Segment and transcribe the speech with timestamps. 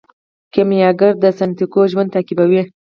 [0.53, 2.61] کیمیاګر د سانتیاګو ژوند تعقیبوي.